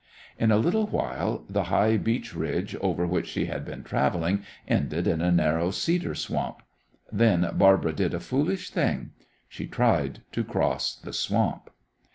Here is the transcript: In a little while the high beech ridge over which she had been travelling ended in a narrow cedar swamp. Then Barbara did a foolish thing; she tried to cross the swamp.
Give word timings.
In 0.39 0.49
a 0.49 0.57
little 0.57 0.87
while 0.87 1.45
the 1.47 1.65
high 1.65 1.95
beech 1.97 2.33
ridge 2.33 2.75
over 2.81 3.05
which 3.05 3.27
she 3.27 3.45
had 3.45 3.63
been 3.63 3.83
travelling 3.83 4.43
ended 4.67 5.05
in 5.05 5.21
a 5.21 5.31
narrow 5.31 5.69
cedar 5.69 6.15
swamp. 6.15 6.63
Then 7.11 7.47
Barbara 7.53 7.93
did 7.93 8.15
a 8.15 8.19
foolish 8.19 8.71
thing; 8.71 9.11
she 9.47 9.67
tried 9.67 10.23
to 10.31 10.43
cross 10.43 10.95
the 10.95 11.13
swamp. 11.13 11.69